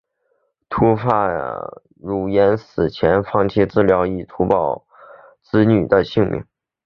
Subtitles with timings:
[0.67, 1.27] 秃发
[2.01, 4.87] 傉檀死前放弃治疗以图保
[5.43, 6.43] 全子女的性命。